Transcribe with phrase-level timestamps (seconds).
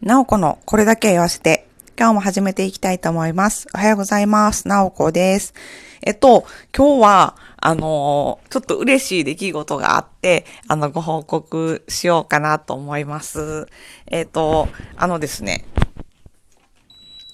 [0.00, 1.66] なおこのこれだけ言わせて、
[1.98, 3.66] 今日も始めていきたいと思います。
[3.74, 4.68] おはようございます。
[4.68, 5.54] なおこです。
[6.02, 13.66] えっと、今日は、あのちょっと嬉しい出来事があって、あの、ご報告しようかなと思います。
[14.06, 15.64] えっと、あのですね、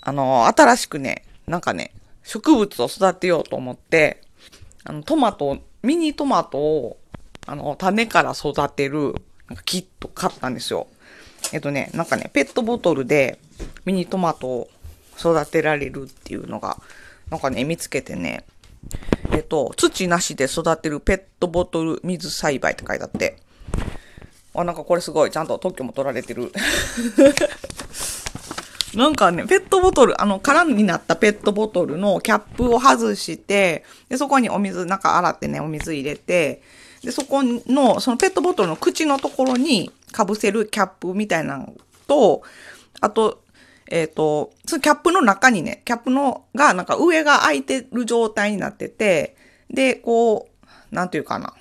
[0.00, 1.92] あの新しくね、なんかね、
[2.22, 4.22] 植物を育てようと思って、
[4.84, 6.98] あの、トマト、ミニトマトを、
[7.44, 9.16] あの、種から育てる、
[9.64, 10.86] キット買ったんですよ。
[11.52, 13.38] えっとね、なんかね、ペットボトルで
[13.84, 14.68] ミニトマトを
[15.18, 16.78] 育てられるっていうのが、
[17.30, 18.44] なんかね、見つけてね、
[19.32, 23.38] えっと、土なしで育てるペットボトル水栽培って書いてあって、
[24.54, 26.52] あ、なんかこれすごい、ちゃんと特許も取られてる。
[28.94, 36.60] なんかね、ペットボトル、あの、空になったペットボトルのキャップを外して、で、そこにお水、なんか洗ってね、お水入れて、
[37.02, 41.74] で、そこの、そのペットボトルの口のところに被せるキャップみたいなの
[42.06, 42.42] と、
[43.00, 43.42] あと、
[43.88, 49.36] えっ、と、そのキャップの中にね、キャップのが、なんか上が開いてる状態になってて、
[49.68, 51.54] で、こう、なんていうかな。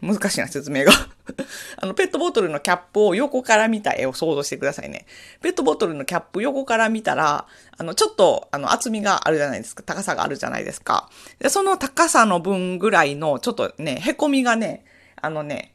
[0.00, 0.92] 難しいな、説明が。
[1.76, 5.06] あの、ペットボトルのキャップを横から見た絵を想像してくださいね。
[5.40, 9.82] ペットボトルのキャップ横から見たら、あの、ちょっと、あの、厚みがあるじゃないですか。
[9.82, 11.08] 高さがあるじゃないですか。
[11.38, 14.84] で、その高さの分ぐらいの、ちょっとね、凹みがね、
[15.20, 15.74] あのね、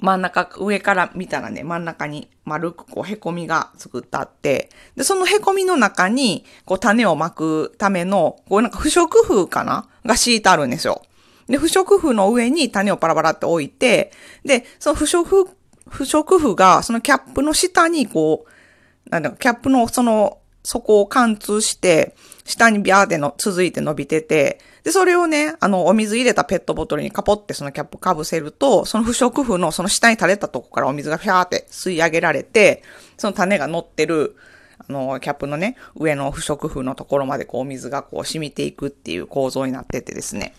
[0.00, 9.88] 真ん中、上から見たらね、真ん中に丸くこう、凹みが作ってあって、で、その凹みの中に、こう、種をまくための、こう、なんか不織布かな？
[10.06, 11.02] が敷いてあるんですよ。
[11.48, 14.12] で、不織布の上に種をパラパラって置いて、
[14.44, 15.46] で、その不織布、
[15.88, 32.82] 不織布がそのキャップの下にこう、なんだろキャップのその、底を貫通して、下にビャーっての続いて伸びてて、で、それをね、あの、お水入れたペットボトルにカポってそのキャップかぶせると、その不織布のその下に垂れたとこからお水がフィャーって吸い上げられて、
[33.16, 34.36] その種が乗ってる、
[34.78, 40.54] あの、キャップのね、上の不織布のところまでこう、お水がこう、染みていくっていう構造になっててですね。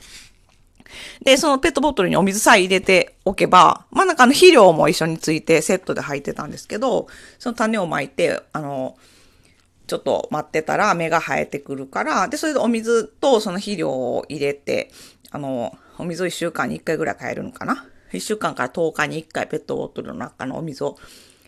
[1.23, 7.07] で、そのペットボトルにお水さえ入れておけば、まあなんかあの肥料も一緒についてセットで入ってたんですけど、
[7.38, 8.97] その種をまいて、あの、
[9.88, 14.91] ちょっと待ってたら芽が生えてくるから、で、それでお水とその肥料を入れて、
[15.31, 20.97] あの、お水を1週間に1回ぐらい変えるのかな ?1 週間から10日に1回ペットボトルの中のお水を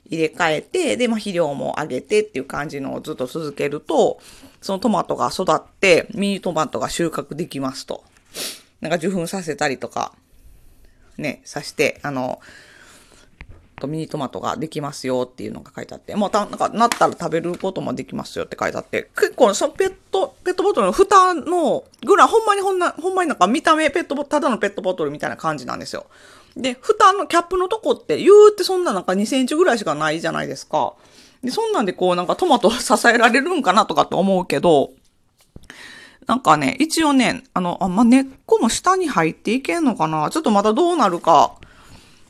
[0.06, 4.19] 入れ替えて、で、まあ、肥料も上げてっていう感じのをずっと続けると、
[4.62, 8.03] そのトマトが育って、ミニトマトが収穫できますと。
[8.81, 10.14] なんか受粉させたりとか、
[11.18, 12.42] ね、さして、あの、
[13.88, 26.06] ミニトマトができますよっていうのが書いてあって、もうた、なんか、なったら食べることもできますよって書いてあって、結構そのペット、ペットボトルの蓋のぐらい、ほんまにほんな、ほんまになんか見た目ペットボ、ただのペットボトルみたいな感じなんですよ。
[26.56, 30.94] で、蓋のキャップのとこって言うってそんななんか2センチぐらいしかないじゃないですか。
[31.44, 34.91] で、そんなんでこうなんかトマトを支えられるんかなとかって思うけど、
[36.31, 40.30] なんかね、一応ね、あの、あん、ま、根っこも下に入っていけんのかな？
[40.30, 41.58] ちょっとまだどうなるか。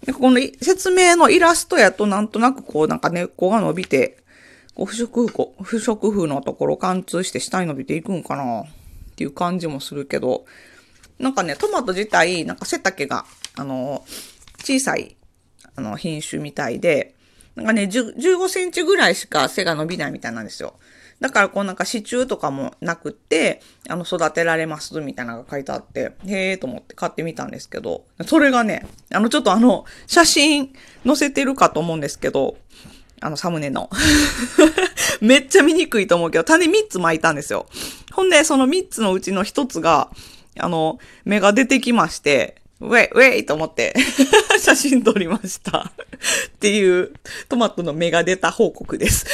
[0.03, 4.17] でこの説明のイラストやとなんとなくこうなんか根っこが伸びて、
[4.73, 8.61] こう不織布、不織布のところ貫通して下に伸びていくんかな？
[8.61, 8.66] っ
[9.16, 10.45] ていう感じもするけど、
[11.19, 13.25] なんかね、トマト自体、なんか背丈が、
[13.56, 14.03] あの、
[14.63, 15.16] 小さい、
[15.75, 17.13] あの、品種みたいで、
[17.56, 20.75] なんかね、10 15センチぐらいしか背が伸びないみたいなんですよ。
[21.22, 30.73] だからこうなんか支柱とかもなくって、あの、育てられますみたいなのが書いてあって、へーと思って買ってみたんですけど、それがね、あの、ちょっとあの、写真
[31.06, 32.57] 載せてるかと思うんですけど、
[33.22, 33.88] あの、サムネの。
[35.22, 37.67] めっちゃ見にくいと思うけど、種3つ巻いたんですよ。
[38.11, 40.09] ほんで、その3つのうちの1つが、
[40.59, 43.94] あの、芽が出てきまして、ウェイ、ウェイと思って
[44.59, 45.92] 写真撮りました。
[46.56, 47.14] っていう
[47.47, 49.25] トマトの芽が出た報告です。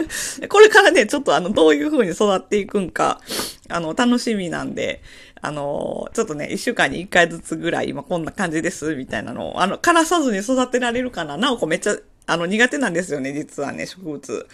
[0.48, 3.20] これからね、ちょっとあの、どういう風に育っていくんか、
[3.68, 5.02] あの、楽しみなんで、
[5.40, 11.36] あの、ちょっとね、一週間に一回ずつぐらい、今こんな感じです、みたいなのを、あの、枯らさずに育てられるかな。
[11.36, 14.46] なおこめっちゃ、あの、苦手なんですよね、実はね、植物。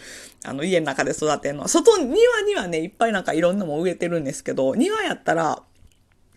[0.45, 1.69] あの、家の中で育てるのは。
[1.69, 5.63] 外、庭にはね、いっぱいなんかいろんなも植えてるんですけど、庭やったら、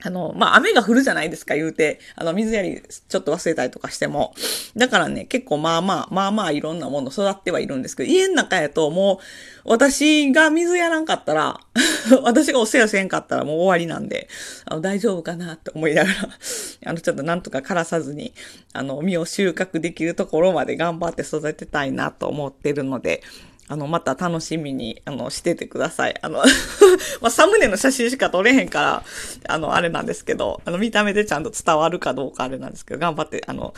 [0.06, 2.00] あの、まあ、雨が降るじゃないですか、言うて。
[2.16, 4.34] あの、水やりちょっと忘れたりとかしても。
[4.76, 9.22] だからね、結構まあまあ、まあまあいろんなもの育ってはいるんですけど、家の中やとも
[9.66, 11.60] う、私が水やらんかったら、
[12.22, 14.28] 私がお世話せんかったらもう終わりなんで、
[14.66, 16.16] あの、大丈夫かなって思いながら、
[16.86, 18.34] あの、ちょっとなんとか枯らさずに、
[18.74, 23.24] あの、実を収穫できるところまで頑張って育てたいなと思ってるので、
[23.70, 26.20] あの、また楽しみに、あの、しててください。
[26.22, 26.40] あの、
[27.22, 29.04] まあ、サムネの写真しか撮れへんから、
[29.48, 33.74] あの、あれなんですけど、あの、見た目でちゃんと伝わるかどうかあれなんですけど、頑張って、あの、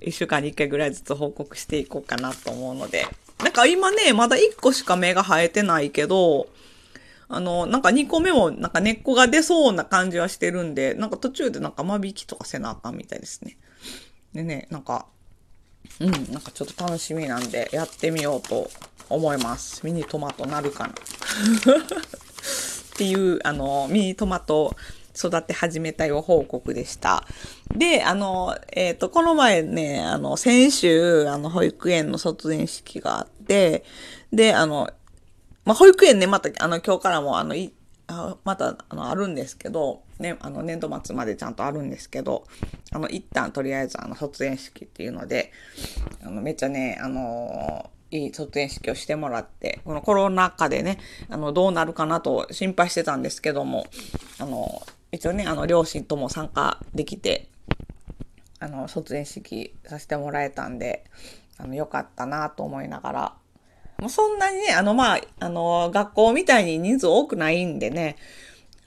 [0.00, 3.06] 一週間に一回ぐらいずつ報告していこうかなと思うので、
[3.42, 6.48] なんか今ね、まだ1個しか芽が生えてないけど、
[7.28, 13.56] あの、なんか2個目もなんか根っこが出そうな感じはしてるんで、なんか途中でなんか間引きとかせなあかんみたいですね。
[14.34, 15.06] でね、なんか、
[16.00, 18.70] うん、なんかちょっと楽しみなんでやってみようと
[19.08, 19.84] 思います。
[19.84, 20.92] ミニトマトなるかな？
[20.92, 20.94] っ
[22.96, 24.76] ていう、あの、ミニトマト
[25.16, 27.26] 育て始めたよ報告でした。
[27.74, 33.84] で、あの、えっ、ー、と、この前ね、あの、先週、あの、保育園の卒園式があって、
[34.32, 34.90] で、あの、
[35.64, 37.72] まあ、保育園ね、また、あの、今日からも、あの、い、
[38.12, 42.46] あまた、あの、あるんですけど、ね、あの、年度末までちゃんとあるんですけど、
[42.92, 45.52] あの、一旦とりあえず、あの、卒園式っていうので、
[46.22, 50.98] あの、めっちゃね、あのいい卒園式をしてもらって、このコロナ禍でね、
[51.30, 53.86] あの、どうなるかなと心配してたんですけども、
[54.38, 57.48] あの、一応ね、あの、両親とも参加できて、
[58.60, 61.04] あの、卒園式させてもらえたんで、
[61.56, 63.34] あの、よかったなと思いながら、
[64.02, 68.16] もうそんなにね、あの、まあ、あの、学校みたいに人数多くないんでね、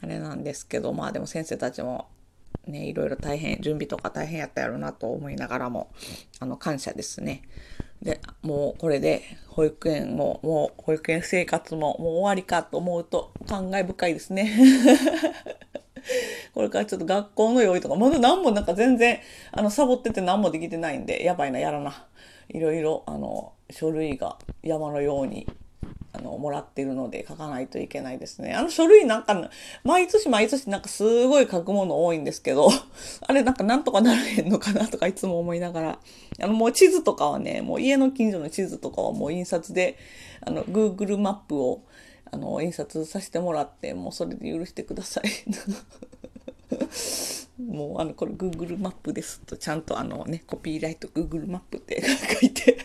[0.01, 2.09] あれなんですけど、まあでも先生たちも
[2.67, 5.89] ね、いろいろ大変、準備とか大変やったやろうなと思いながらも、
[6.39, 7.43] あの、感謝ですね。
[8.01, 14.51] で、もうこれで保育園も、もう保育園生活ももう終わりかと思うと感慨深いですね。
[16.53, 19.19] これからちょっと学校の用意とか、まだ何もなんか全然、
[19.51, 22.05] あの、サボってて何もできてないんで、やばいな、やらな。
[22.49, 25.47] いろいろ、あの、書類が山のように
[26.15, 28.53] あの、もらってるので書かないといけないですね。
[28.53, 29.49] あの書類なんか、
[29.83, 32.69] 毎年毎年なんかすごい書くもの多いんですけど、
[33.27, 35.99] あれなんかなんとかならへんのかなとかいつも思いながら、
[36.39, 39.97] あのもう地図とかはね、もう家の近所の地図とかはもう印刷で、
[40.41, 41.81] あの、Google マップを、
[42.31, 45.23] あの、印刷させてもらって、もうそれで許してください。
[47.61, 52.01] もうあの、これ Google マップですと、ちゃんとあのね、コピーライト Google マップって
[52.39, 52.77] 書いて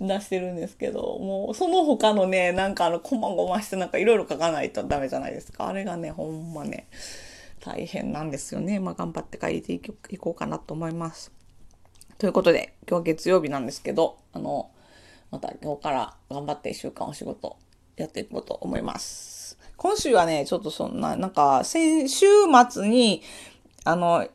[0.00, 5.68] 出してるんですけど、もうその他のね、なんかあの、こまごましてなんかいろいろ書かないとダメじゃないですか。
[5.68, 6.88] あれがね、ほんまね、
[7.60, 8.80] 大変なんですよね。
[8.80, 9.80] まあ頑張って書いてい
[10.18, 11.32] こうかなと思います。
[12.18, 14.70] ということで、今日月曜日なんですけど、あの、
[15.30, 17.56] また今日から頑張って1週間お仕事
[17.96, 19.58] やっていこうと思います。
[19.76, 22.26] 今週はね、ちょっとそんな、なんか、先週
[22.70, 23.22] 末に、
[23.84, 24.26] あの、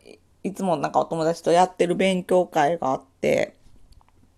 [0.43, 3.55] いつもなんかお友達とやってる勉強会があって、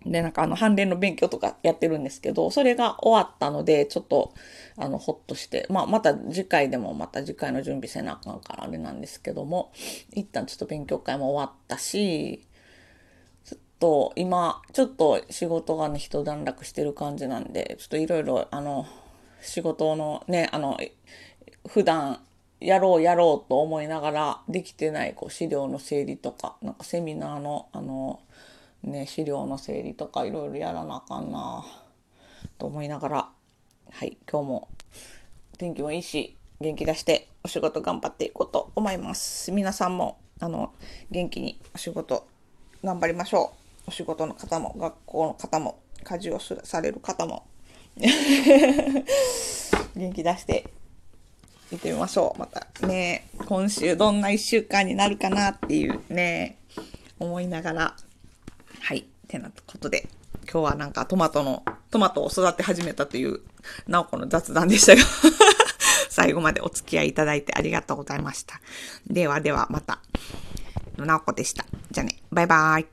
[0.06, 4.34] で、なんかあの、判例の勉強とかやってるんですけど、それが終わったので、ちょっと、
[4.78, 9.72] あの、ほっとして、まあ、また次回でもまた次回の準備せなあかんからあれなんですけども、
[10.14, 12.48] 一旦ちょっと勉強会も終わったし、
[13.46, 18.88] ちょっと今、ちょっと仕事がね、一段落してる感じなんで、ちょっといろいろ、あの、
[19.42, 20.80] 仕事のね、あの、
[21.68, 22.22] 普段
[22.60, 28.20] やろうやろうと思いながらできてないこう資料の整理とか、なんかセミナーのあの、
[28.84, 31.64] ね、資料の整理とかいろいろやらなあかんな
[32.58, 33.30] と思いながら、
[33.92, 34.68] はい、今日も
[35.58, 39.52] 天気もいいし、元気出してお仕事頑張っていこうと思います。
[39.52, 40.74] 皆さんも、あの、
[41.12, 42.28] 元気にお仕事
[42.84, 43.54] 頑張りましょ
[43.86, 43.90] う。
[43.90, 47.46] お仕事の方も、学校の方も、家事をされる方も、
[49.96, 50.66] 元気出して
[51.72, 52.40] 見てみましょう。
[52.40, 56.58] またね、今週どんな一週間になるかなっていうね、
[57.20, 57.96] 思いながら、
[59.32, 60.10] てなことで、
[60.52, 63.40] 今日はなんかトマトの、トマトを育て始めたという、
[63.88, 65.02] なおこの雑談でしたが
[66.10, 68.60] 最後までお付き合いいただいてありがとうございました。
[69.08, 70.00] ではではまた、
[70.98, 71.66] なおこでした。
[71.90, 72.86] じゃあね、バイバーイ。